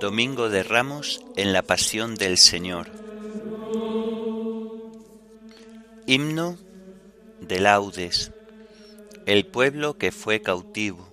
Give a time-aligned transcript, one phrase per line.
[0.00, 2.88] Domingo de Ramos en la Pasión del Señor.
[6.06, 6.56] Himno
[7.42, 8.32] de laudes.
[9.26, 11.12] El pueblo que fue cautivo.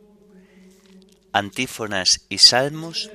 [1.34, 3.12] Antífonas y salmos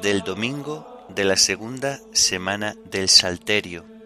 [0.00, 3.97] del domingo de la segunda semana del Salterio.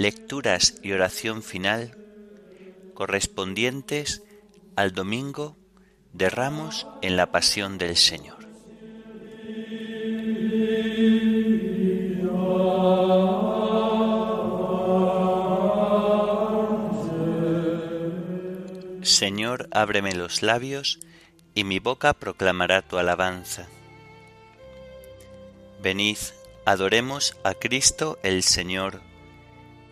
[0.00, 1.94] Lecturas y oración final
[2.94, 4.22] correspondientes
[4.74, 5.58] al domingo
[6.14, 8.38] de Ramos en la Pasión del Señor.
[19.02, 20.98] Señor, ábreme los labios,
[21.54, 23.68] y mi boca proclamará tu alabanza.
[25.82, 26.16] Venid,
[26.64, 29.09] adoremos a Cristo el Señor,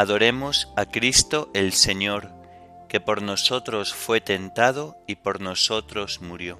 [0.00, 2.32] adoremos a Cristo el Señor,
[2.88, 6.58] que por nosotros fue tentado y por nosotros murió.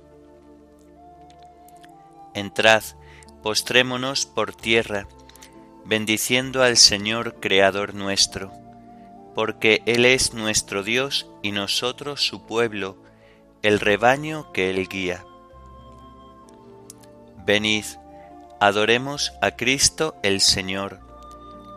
[2.34, 2.82] Entrad,
[3.42, 5.08] postrémonos por tierra,
[5.86, 8.52] bendiciendo al Señor Creador nuestro,
[9.34, 12.98] porque Él es nuestro Dios y nosotros su pueblo,
[13.62, 15.24] el rebaño que Él guía.
[17.46, 17.86] Venid,
[18.60, 21.09] adoremos a Cristo el Señor,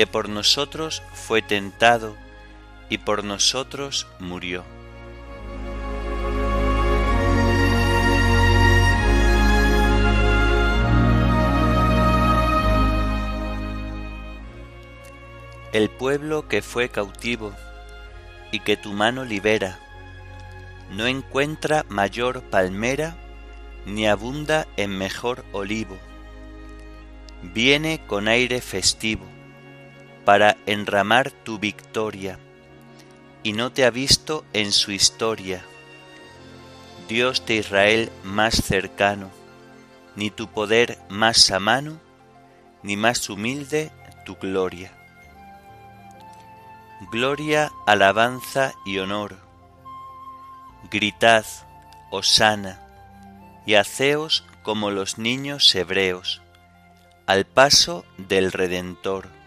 [0.00, 2.16] que por nosotros fue tentado
[2.88, 4.64] y por nosotros murió.
[15.74, 17.52] el pueblo que fue cautivo
[18.52, 19.78] y que tu mano libera,
[20.92, 23.18] no encuentra mayor palmera
[23.84, 25.98] ni abunda en mejor olivo.
[27.42, 29.26] Viene con aire festivo
[30.30, 32.38] para enramar tu victoria
[33.42, 35.64] y no te ha visto en su historia.
[37.08, 39.28] Dios de Israel más cercano,
[40.14, 41.98] ni tu poder más a mano,
[42.84, 43.90] ni más humilde
[44.24, 44.92] tu gloria
[47.10, 49.36] gloria, alabanza y honor.
[50.92, 51.44] Gritad,
[52.12, 52.78] hosana,
[53.66, 56.40] y haceos como los niños hebreos,
[57.26, 59.39] al paso del Redentor.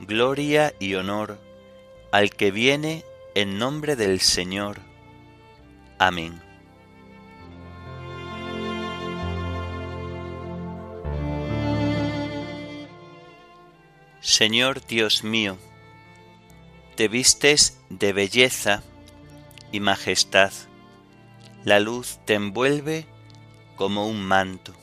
[0.00, 1.38] Gloria y honor
[2.10, 3.04] al que viene
[3.34, 4.80] en nombre del Señor.
[5.98, 6.40] Amén.
[14.20, 15.58] Señor Dios mío,
[16.96, 18.82] te vistes de belleza
[19.72, 20.52] y majestad,
[21.64, 23.06] la luz te envuelve
[23.76, 24.74] como un manto.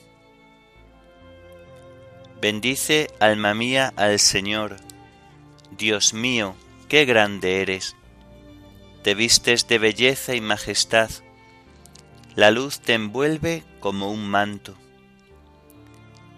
[2.40, 4.78] Bendice, alma mía, al Señor,
[5.72, 6.56] Dios mío,
[6.88, 7.96] qué grande eres.
[9.04, 11.10] Te vistes de belleza y majestad,
[12.38, 14.76] la luz te envuelve como un manto.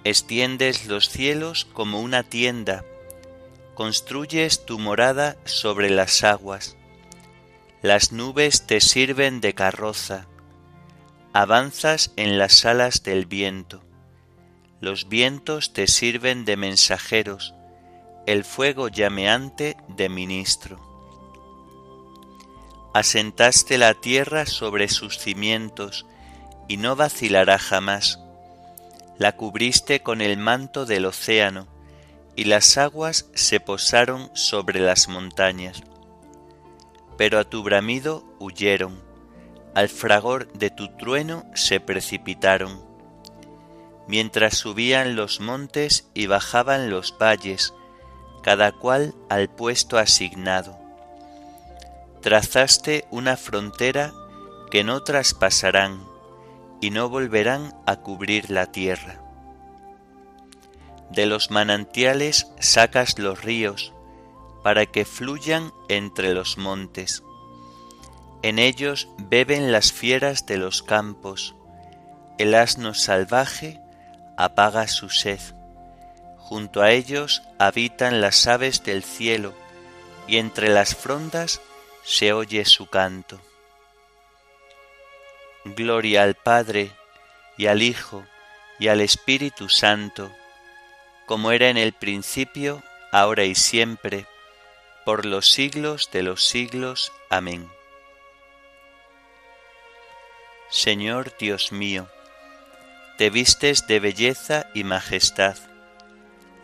[0.06, 2.86] Extiendes los cielos como una tienda,
[3.76, 6.78] construyes tu morada sobre las aguas.
[7.82, 10.28] Las nubes te sirven de carroza,
[11.34, 13.84] avanzas en las alas del viento.
[14.80, 17.54] Los vientos te sirven de mensajeros,
[18.25, 20.80] el fuego llameante de ministro.
[22.94, 26.06] Asentaste la tierra sobre sus cimientos,
[26.68, 28.19] y no vacilará jamás.
[29.18, 31.68] La cubriste con el manto del océano,
[32.36, 35.83] y las aguas se posaron sobre las montañas.
[37.18, 39.01] Pero a tu bramido huyeron,
[39.75, 42.89] al fragor de tu trueno se precipitaron
[44.10, 47.75] mientras subían los montes y bajaban los valles,
[48.41, 50.77] cada cual al puesto asignado.
[52.21, 54.13] Trazaste una frontera
[54.71, 56.03] que no traspasarán
[56.81, 59.21] y no volverán a cubrir la tierra.
[61.09, 63.94] De los manantiales sacas los ríos
[64.63, 67.24] para que fluyan entre los montes.
[68.41, 71.56] En ellos beben las fieras de los campos,
[72.38, 73.81] el asno salvaje
[74.38, 75.39] apaga su sed.
[76.50, 79.54] Junto a ellos habitan las aves del cielo,
[80.25, 81.62] y entre las frondas
[82.01, 83.40] se oye su canto.
[85.63, 86.90] Gloria al Padre,
[87.56, 88.25] y al Hijo,
[88.80, 90.36] y al Espíritu Santo,
[91.28, 92.81] como era en el principio,
[93.12, 94.25] ahora y siempre,
[95.06, 97.12] por los siglos de los siglos.
[97.30, 97.69] Amén.
[100.72, 102.07] Señor Dios mío,
[103.19, 105.56] te vistes de belleza y majestad,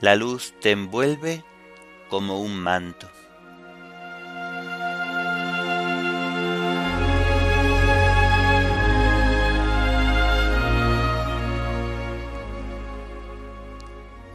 [0.02, 1.44] la luz te envuelve
[2.10, 3.10] como un manto.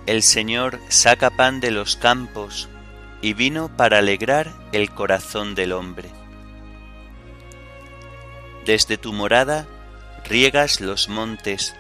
[0.07, 2.69] El Señor saca pan de los campos
[3.23, 6.11] y vino para alegrar el corazón del hombre.
[8.67, 9.69] Desde tu morada
[10.25, 11.77] riegas los montes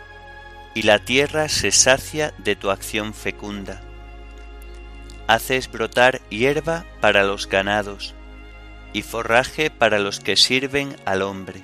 [0.74, 3.80] y la tierra se sacia de tu acción fecunda.
[5.26, 8.14] Haces brotar hierba para los ganados
[8.92, 11.62] y forraje para los que sirven al hombre.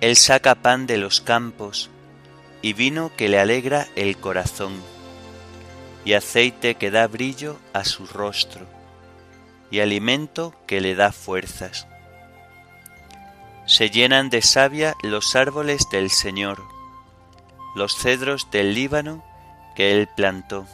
[0.00, 1.90] Él saca pan de los campos
[2.62, 4.72] y vino que le alegra el corazón,
[6.04, 8.66] y aceite que da brillo a su rostro,
[9.70, 11.86] y alimento que le da fuerzas.
[13.66, 16.62] Se llenan de savia los árboles del Señor,
[17.74, 19.24] los cedros del Líbano
[19.74, 20.66] que él plantó.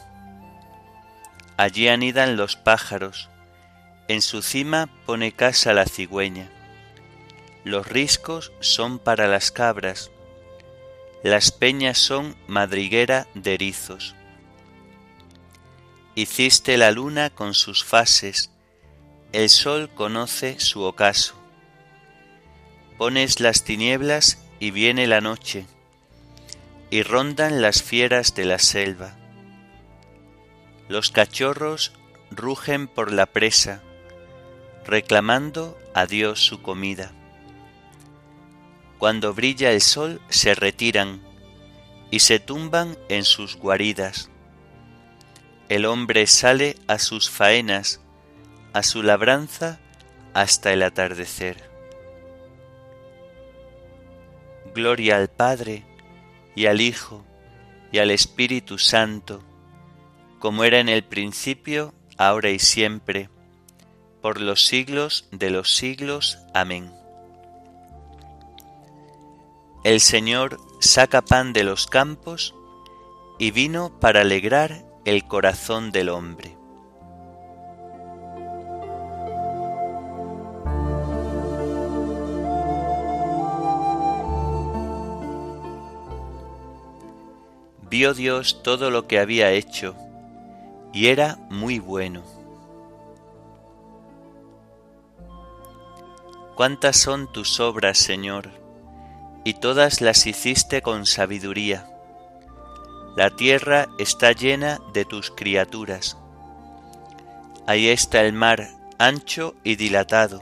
[1.57, 3.29] Allí anidan los pájaros,
[4.07, 6.49] en su cima pone casa la cigüeña.
[7.63, 10.11] Los riscos son para las cabras,
[11.23, 14.15] las peñas son madriguera de erizos.
[16.15, 18.51] Hiciste la luna con sus fases,
[19.31, 21.35] el sol conoce su ocaso.
[22.97, 25.65] Pones las tinieblas y viene la noche
[26.91, 29.15] y rondan las fieras de la selva.
[30.89, 31.93] Los cachorros
[32.29, 33.81] rugen por la presa,
[34.85, 37.13] reclamando a Dios su comida.
[38.99, 41.21] Cuando brilla el sol se retiran
[42.11, 44.29] y se tumban en sus guaridas.
[45.69, 48.01] El hombre sale a sus faenas,
[48.73, 49.79] a su labranza
[50.33, 51.71] hasta el atardecer.
[54.75, 55.85] Gloria al Padre,
[56.55, 57.23] y al Hijo,
[57.91, 59.41] y al Espíritu Santo,
[60.39, 63.29] como era en el principio, ahora y siempre,
[64.21, 66.39] por los siglos de los siglos.
[66.53, 66.91] Amén.
[69.83, 72.53] El Señor saca pan de los campos
[73.39, 76.60] y vino para alegrar el corazón del hombre.
[87.91, 89.97] Vio Dios todo lo que había hecho,
[90.93, 92.23] y era muy bueno.
[96.55, 98.49] Cuántas son tus obras, Señor,
[99.43, 101.85] y todas las hiciste con sabiduría.
[103.17, 106.17] La tierra está llena de tus criaturas.
[107.67, 108.69] Ahí está el mar,
[108.99, 110.41] ancho y dilatado.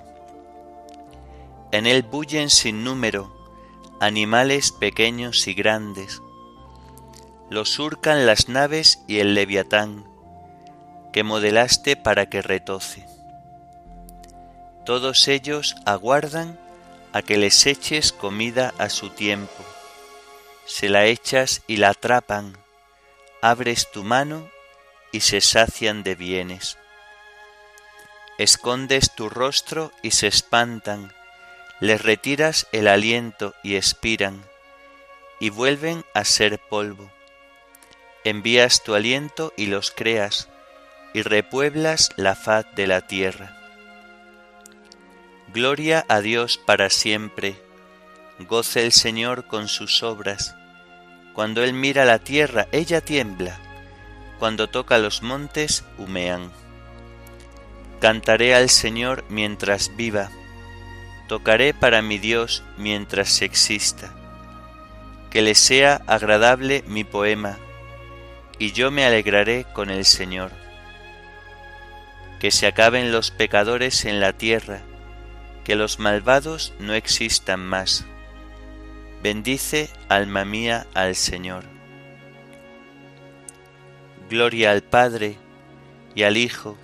[1.72, 3.36] En él bullen sin número
[4.00, 6.22] animales pequeños y grandes
[7.50, 10.06] lo surcan las naves y el leviatán,
[11.12, 13.06] que modelaste para que retoce.
[14.86, 16.60] Todos ellos aguardan
[17.12, 19.66] a que les eches comida a su tiempo.
[20.66, 22.56] Se la echas y la atrapan,
[23.42, 24.48] abres tu mano
[25.12, 26.78] y se sacian de bienes.
[28.38, 31.12] Escondes tu rostro y se espantan,
[31.80, 34.46] les retiras el aliento y expiran,
[35.40, 37.10] y vuelven a ser polvo.
[38.24, 40.50] Envías tu aliento y los creas,
[41.14, 43.56] y repueblas la faz de la tierra.
[45.54, 47.56] Gloria a Dios para siempre,
[48.40, 50.56] goce el Señor con sus obras.
[51.34, 53.58] Cuando Él mira la tierra, ella tiembla,
[54.38, 56.52] cuando toca los montes, humean.
[58.00, 60.30] Cantaré al Señor mientras viva,
[61.28, 64.14] tocaré para mi Dios mientras exista.
[65.30, 67.58] Que le sea agradable mi poema,
[68.60, 70.52] y yo me alegraré con el Señor.
[72.40, 74.82] Que se acaben los pecadores en la tierra,
[75.64, 78.06] que los malvados no existan más.
[79.24, 81.64] Bendice, alma mía, al Señor.
[84.30, 85.38] Gloria al Padre,
[86.16, 86.78] y al Hijo,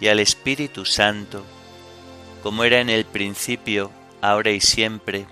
[0.00, 1.44] y al Espíritu Santo,
[2.42, 3.90] como era en el principio,
[4.22, 5.26] ahora y siempre,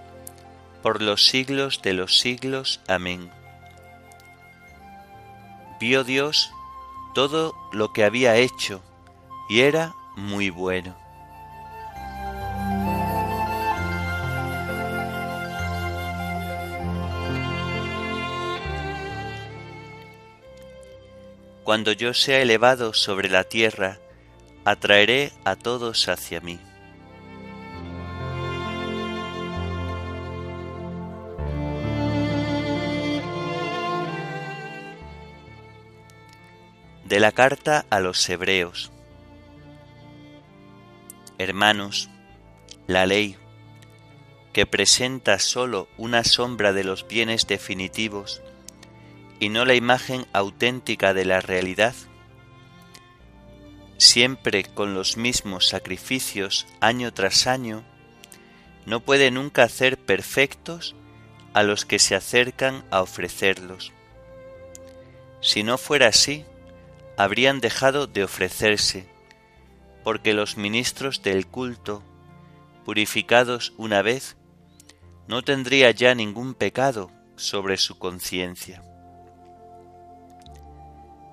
[0.82, 2.80] por los siglos de los siglos.
[2.86, 3.37] Amén.
[5.80, 6.52] Vio Dios
[7.14, 8.82] todo lo que había hecho,
[9.48, 10.96] y era muy bueno.
[21.62, 23.98] Cuando yo sea elevado sobre la tierra,
[24.64, 26.58] atraeré a todos hacia mí.
[37.08, 38.92] De la carta a los Hebreos
[41.38, 42.10] Hermanos,
[42.86, 43.38] la ley,
[44.52, 48.42] que presenta sólo una sombra de los bienes definitivos,
[49.40, 51.94] y no la imagen auténtica de la realidad,
[53.96, 57.84] siempre con los mismos sacrificios año tras año,
[58.84, 60.94] no puede nunca hacer perfectos
[61.54, 63.94] a los que se acercan a ofrecerlos.
[65.40, 66.44] Si no fuera así,
[67.18, 69.08] habrían dejado de ofrecerse,
[70.04, 72.04] porque los ministros del culto,
[72.84, 74.36] purificados una vez,
[75.26, 78.84] no tendría ya ningún pecado sobre su conciencia.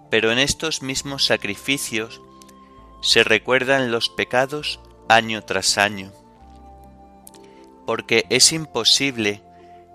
[0.10, 2.20] Pero en estos mismos sacrificios
[3.04, 6.12] se recuerdan los pecados año tras año,
[7.86, 9.44] porque es imposible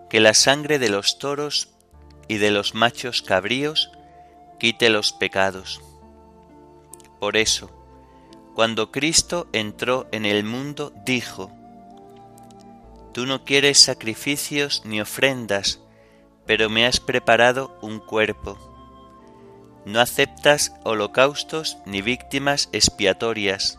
[0.09, 1.70] que la sangre de los toros
[2.28, 3.90] y de los machos cabríos
[4.60, 5.80] quite los pecados.
[7.18, 7.68] Por eso,
[8.54, 11.50] cuando Cristo entró en el mundo, dijo,
[13.12, 15.80] Tú no quieres sacrificios ni ofrendas,
[16.46, 18.70] pero me has preparado un cuerpo
[19.84, 23.78] no aceptas holocaustos ni víctimas expiatorias.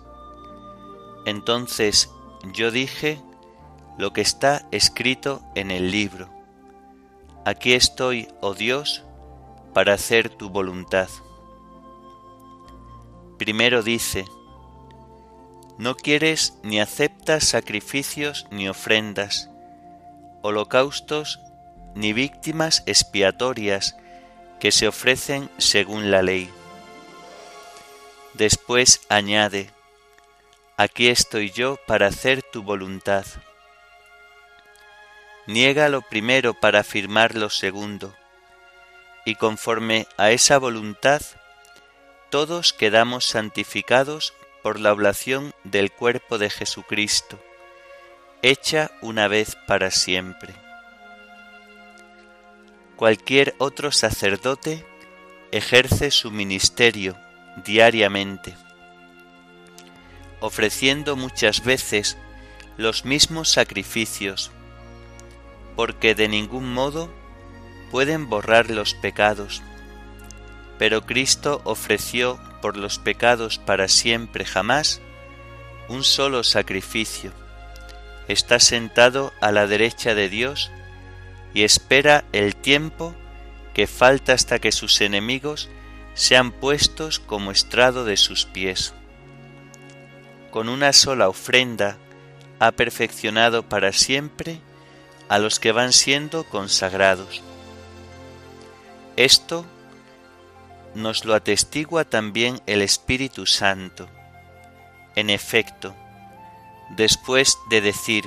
[1.25, 2.09] Entonces
[2.53, 3.21] yo dije
[3.97, 6.29] lo que está escrito en el libro.
[7.45, 9.03] Aquí estoy, oh Dios,
[9.73, 11.09] para hacer tu voluntad.
[13.37, 14.25] Primero dice,
[15.77, 19.49] no quieres ni aceptas sacrificios ni ofrendas,
[20.41, 21.39] holocaustos
[21.95, 23.97] ni víctimas expiatorias,
[24.59, 26.49] que se ofrecen según la ley.
[28.35, 29.71] Después añade,
[30.81, 33.23] Aquí estoy yo para hacer tu voluntad.
[35.45, 38.15] Niega lo primero para afirmar lo segundo,
[39.25, 41.21] y conforme a esa voluntad,
[42.29, 47.39] todos quedamos santificados por la oblación del cuerpo de Jesucristo,
[48.41, 50.53] hecha una vez para siempre.
[52.95, 54.85] Cualquier otro sacerdote
[55.51, 57.17] ejerce su ministerio
[57.65, 58.55] diariamente,
[60.39, 62.17] ofreciendo muchas veces
[62.77, 64.51] los mismos sacrificios,
[65.75, 67.11] porque de ningún modo
[67.91, 69.61] pueden borrar los pecados.
[70.79, 75.01] Pero Cristo ofreció por los pecados para siempre jamás
[75.89, 77.31] un solo sacrificio.
[78.27, 80.71] Está sentado a la derecha de Dios
[81.53, 83.13] y espera el tiempo
[83.73, 85.69] que falta hasta que sus enemigos
[86.13, 88.93] sean puestos como estrado de sus pies.
[90.49, 91.97] Con una sola ofrenda
[92.59, 94.59] ha perfeccionado para siempre
[95.29, 97.41] a los que van siendo consagrados.
[99.21, 99.67] Esto
[100.95, 104.09] nos lo atestigua también el Espíritu Santo.
[105.15, 105.95] En efecto,
[106.89, 108.25] después de decir,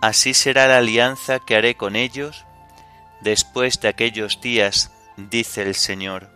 [0.00, 2.44] Así será la alianza que haré con ellos,
[3.20, 6.28] después de aquellos días, dice el Señor.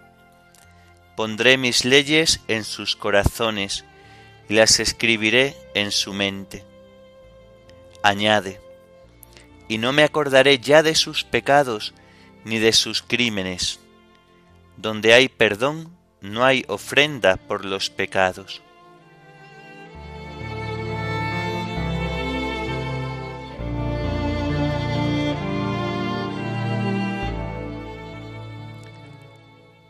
[1.17, 3.85] Pondré mis leyes en sus corazones
[4.49, 6.65] y las escribiré en su mente.
[8.03, 8.61] Añade,
[9.69, 11.95] y no me acordaré ya de sus pecados
[12.45, 13.81] ni de sus crímenes.
[14.77, 18.63] Donde hay perdón, no hay ofrenda por los pecados.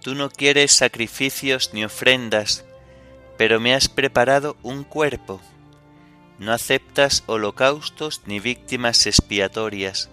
[0.05, 2.67] Tú no quieres sacrificios ni ofrendas,
[3.39, 5.41] pero me has preparado un cuerpo.
[6.39, 10.11] No aceptas holocaustos ni víctimas expiatorias.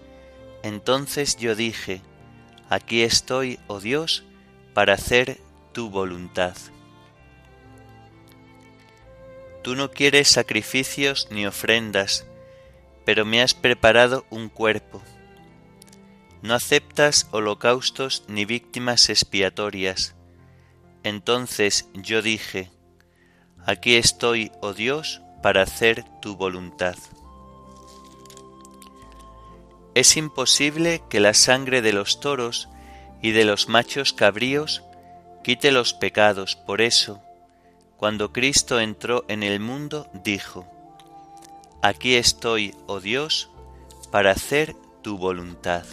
[0.62, 2.00] Entonces yo dije,
[2.72, 4.24] Aquí estoy, oh Dios,
[4.72, 5.38] para hacer
[5.74, 6.56] tu voluntad.
[9.62, 12.24] Tú no quieres sacrificios ni ofrendas,
[13.04, 15.02] pero me has preparado un cuerpo.
[16.40, 20.14] No aceptas holocaustos ni víctimas expiatorias.
[21.02, 22.70] Entonces yo dije,
[23.66, 26.96] Aquí estoy, oh Dios, para hacer tu voluntad.
[29.94, 32.68] Es imposible que la sangre de los toros
[33.20, 34.82] y de los machos cabríos
[35.44, 36.56] quite los pecados.
[36.56, 37.22] Por eso,
[37.96, 40.66] cuando Cristo entró en el mundo, dijo,
[41.82, 43.50] Aquí estoy, oh Dios,
[44.10, 45.84] para hacer tu voluntad.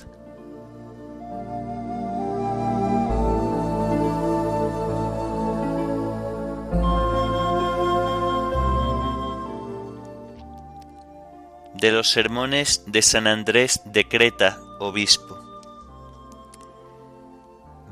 [11.79, 15.37] De los sermones de San Andrés de Creta, obispo.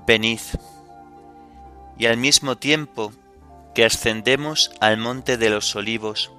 [0.05, 0.39] Venid,
[1.97, 3.13] y al mismo tiempo
[3.73, 6.31] que ascendemos al monte de los olivos,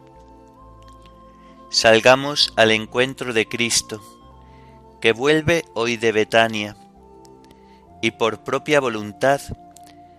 [1.71, 4.01] salgamos al encuentro de Cristo,
[5.01, 6.77] que vuelve hoy de Betania,
[8.03, 9.41] y por propia voluntad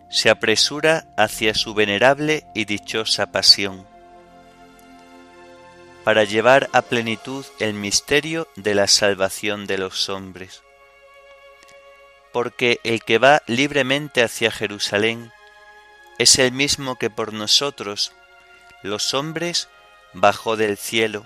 [0.10, 3.86] se apresura hacia su venerable y dichosa pasión
[6.04, 10.64] para llevar a plenitud el misterio de la salvación de los hombres.
[12.32, 15.32] Porque el que va libremente hacia Jerusalén
[16.18, 18.12] es el mismo que por nosotros,
[18.84, 19.68] los hombres,
[20.14, 21.26] bajó del cielo,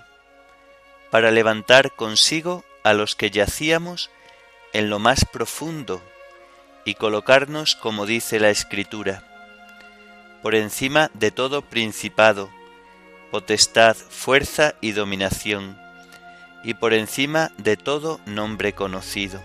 [1.10, 4.10] para levantar consigo a los que yacíamos
[4.72, 6.02] en lo más profundo
[6.84, 9.24] y colocarnos, como dice la Escritura,
[10.42, 12.50] por encima de todo principado,
[13.34, 15.76] potestad, fuerza y dominación,
[16.62, 19.42] y por encima de todo nombre conocido.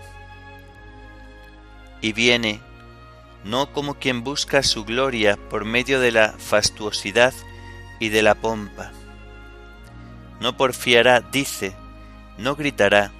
[2.00, 2.60] Y viene,
[3.42, 7.34] no como quien busca su gloria por medio de la fastuosidad
[7.98, 8.92] y de la pompa.
[10.38, 11.74] No porfiará, dice,
[12.38, 13.10] no gritará,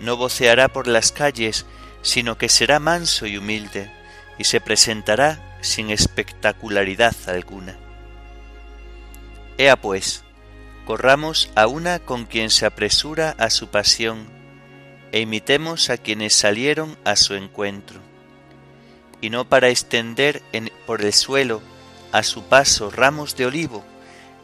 [0.00, 1.66] no voceará por las calles,
[2.02, 3.92] sino que será manso y humilde,
[4.38, 7.83] y se presentará sin espectacularidad alguna.
[9.56, 10.24] Ea pues,
[10.84, 14.26] corramos a una con quien se apresura a su pasión,
[15.12, 18.00] e imitemos a quienes salieron a su encuentro,
[19.20, 21.62] y no para extender en, por el suelo
[22.10, 23.84] a su paso ramos de olivo,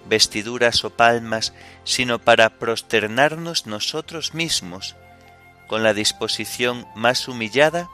[0.09, 4.95] vestiduras o palmas, sino para prosternarnos nosotros mismos,
[5.67, 7.89] con la disposición más humillada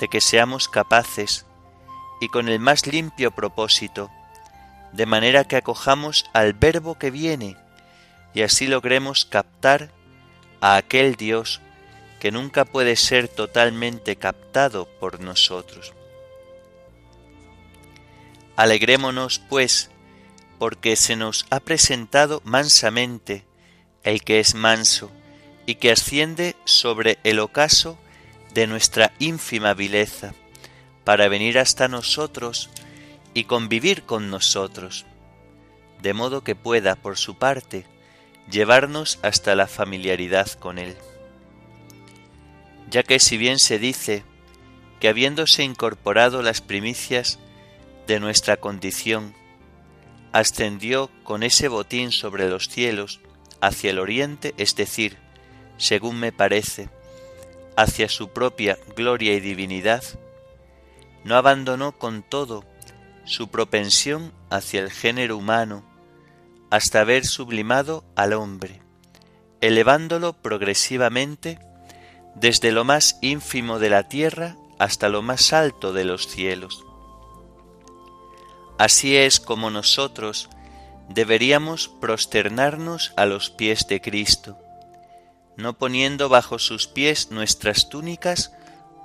[0.00, 1.46] de que seamos capaces,
[2.20, 4.10] y con el más limpio propósito,
[4.92, 7.56] de manera que acojamos al Verbo que viene
[8.34, 9.90] y así logremos captar
[10.60, 11.60] a aquel Dios
[12.20, 15.94] que nunca puede ser totalmente captado por nosotros.
[18.56, 19.90] Alegrémonos, pues,
[20.58, 23.46] porque se nos ha presentado mansamente
[24.02, 25.10] el que es manso
[25.64, 27.98] y que asciende sobre el ocaso
[28.52, 30.34] de nuestra ínfima vileza,
[31.04, 32.68] para venir hasta nosotros
[33.34, 35.06] y convivir con nosotros,
[36.02, 37.86] de modo que pueda, por su parte,
[38.50, 40.96] llevarnos hasta la familiaridad con Él.
[42.90, 44.24] Ya que si bien se dice
[44.98, 47.38] que habiéndose incorporado las primicias
[48.06, 49.34] de nuestra condición,
[50.32, 53.20] ascendió con ese botín sobre los cielos
[53.60, 55.16] hacia el oriente, es decir,
[55.76, 56.88] según me parece,
[57.76, 60.02] hacia su propia gloria y divinidad,
[61.24, 62.64] no abandonó con todo
[63.24, 65.84] su propensión hacia el género humano
[66.70, 68.80] hasta haber sublimado al hombre,
[69.60, 71.58] elevándolo progresivamente
[72.34, 76.84] desde lo más ínfimo de la tierra hasta lo más alto de los cielos.
[78.78, 80.48] Así es como nosotros
[81.08, 84.58] deberíamos prosternarnos a los pies de Cristo,
[85.56, 88.52] no poniendo bajo sus pies nuestras túnicas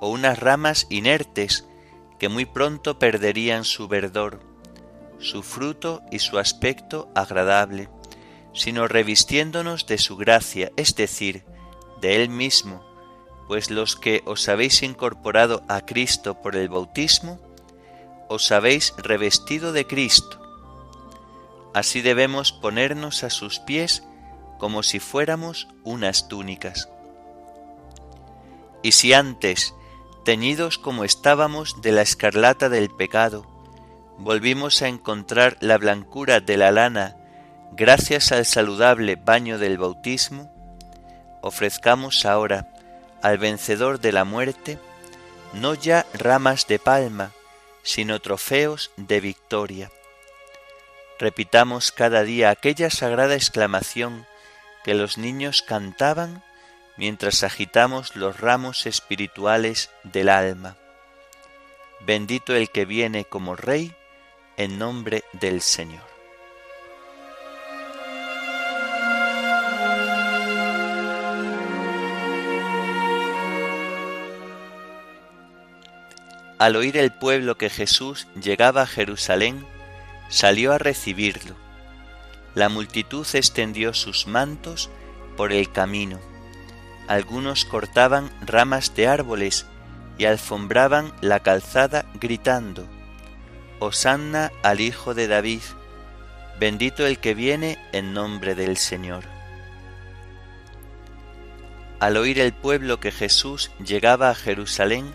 [0.00, 1.66] o unas ramas inertes
[2.18, 4.40] que muy pronto perderían su verdor,
[5.18, 7.88] su fruto y su aspecto agradable,
[8.52, 11.44] sino revistiéndonos de su gracia, es decir,
[12.00, 12.84] de Él mismo,
[13.48, 17.38] pues los que os habéis incorporado a Cristo por el bautismo,
[18.28, 20.40] os habéis revestido de Cristo.
[21.74, 24.02] Así debemos ponernos a sus pies
[24.58, 26.88] como si fuéramos unas túnicas.
[28.82, 29.74] Y si antes,
[30.26, 33.46] teñidos como estábamos de la escarlata del pecado,
[34.18, 37.16] volvimos a encontrar la blancura de la lana
[37.70, 40.52] gracias al saludable baño del bautismo,
[41.42, 42.72] ofrezcamos ahora
[43.22, 44.80] al vencedor de la muerte
[45.52, 47.30] no ya ramas de palma,
[47.84, 49.92] sino trofeos de victoria.
[51.20, 54.26] Repitamos cada día aquella sagrada exclamación
[54.82, 56.42] que los niños cantaban
[56.96, 60.76] mientras agitamos los ramos espirituales del alma.
[62.00, 63.94] Bendito el que viene como Rey
[64.56, 66.16] en nombre del Señor.
[76.58, 79.66] Al oír el pueblo que Jesús llegaba a Jerusalén,
[80.30, 81.54] salió a recibirlo.
[82.54, 84.88] La multitud extendió sus mantos
[85.36, 86.18] por el camino.
[87.08, 89.66] Algunos cortaban ramas de árboles
[90.18, 92.88] y alfombraban la calzada gritando,
[93.78, 95.60] Hosanna al Hijo de David,
[96.58, 99.24] bendito el que viene en nombre del Señor.
[102.00, 105.14] Al oír el pueblo que Jesús llegaba a Jerusalén,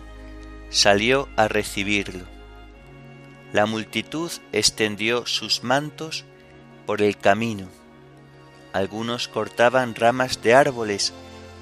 [0.70, 2.24] salió a recibirlo.
[3.52, 6.24] La multitud extendió sus mantos
[6.86, 7.68] por el camino.
[8.72, 11.12] Algunos cortaban ramas de árboles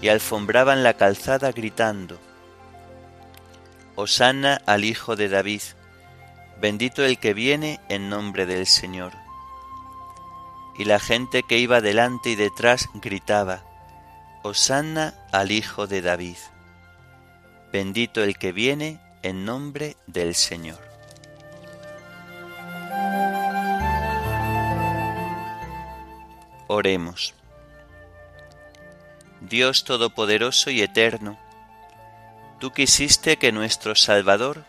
[0.02, 2.18] y alfombraban la calzada gritando,
[3.96, 5.62] Hosanna al Hijo de David,
[6.60, 9.12] bendito el que viene en nombre del Señor.
[10.78, 13.62] Y la gente que iba delante y detrás gritaba,
[14.42, 16.36] Hosanna al Hijo de David.
[17.72, 20.80] Bendito el que viene en nombre del Señor.
[26.68, 27.34] Oremos.
[29.40, 31.38] Dios Todopoderoso y Eterno,
[32.58, 34.64] tú quisiste que nuestro Salvador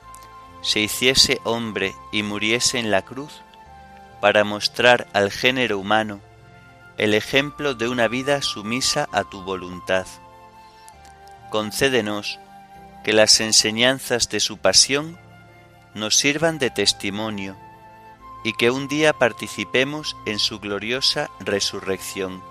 [0.62, 3.42] se hiciese hombre y muriese en la cruz
[4.22, 6.22] para mostrar al género humano
[6.98, 10.06] el ejemplo de una vida sumisa a tu voluntad.
[11.50, 12.40] Concédenos
[13.04, 15.18] que las enseñanzas de su pasión
[15.94, 17.58] nos sirvan de testimonio
[18.44, 22.51] y que un día participemos en su gloriosa resurrección.